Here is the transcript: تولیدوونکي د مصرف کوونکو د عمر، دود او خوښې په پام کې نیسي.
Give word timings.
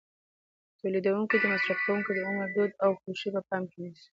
تولیدوونکي 0.79 1.35
د 1.39 1.43
مصرف 1.53 1.77
کوونکو 1.85 2.11
د 2.13 2.19
عمر، 2.27 2.47
دود 2.55 2.71
او 2.83 2.91
خوښې 2.99 3.29
په 3.35 3.41
پام 3.49 3.63
کې 3.71 3.77
نیسي. 3.83 4.07